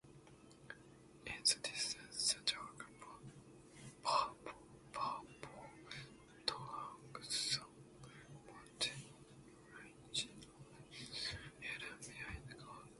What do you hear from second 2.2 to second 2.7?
the